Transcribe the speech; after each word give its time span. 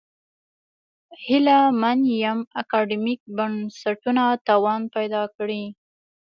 هیله 1.23 1.57
من 1.81 1.99
یم 2.23 2.39
اکاډمیک 2.61 3.19
بنسټونه 3.37 4.23
توان 4.47 4.81
پیدا 4.95 5.23
کړي. 5.35 5.63